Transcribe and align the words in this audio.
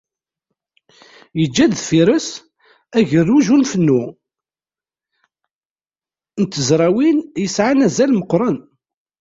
Yeǧǧa-d 1.39 1.73
deffir-is 1.77 2.29
agerruj 2.97 3.45
ur 3.53 3.59
nfennu 3.63 4.03
n 6.41 6.43
tezrawin 6.45 7.17
yesεan 7.41 7.85
azal 7.85 8.11
meqqren. 8.19 8.57